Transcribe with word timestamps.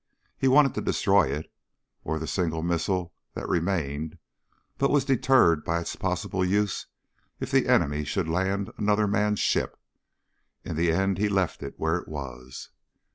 He 0.35 0.47
wanted 0.47 0.73
to 0.73 0.81
destroy 0.81 1.27
it 1.27 1.53
or 2.03 2.17
the 2.17 2.25
single 2.25 2.63
missile 2.63 3.13
that 3.35 3.47
remained 3.47 4.17
but 4.79 4.89
was 4.89 5.05
deterred 5.05 5.63
by 5.63 5.79
its 5.79 5.95
possible 5.95 6.43
use 6.43 6.87
if 7.39 7.51
the 7.51 7.67
enemy 7.67 8.03
should 8.03 8.27
land 8.27 8.71
another 8.77 9.05
manned 9.05 9.37
ship. 9.37 9.79
In 10.65 10.75
the 10.75 10.91
end 10.91 11.19
he 11.19 11.29
left 11.29 11.61
it 11.61 11.75
where 11.77 11.97
it 11.97 12.07
was. 12.07 12.71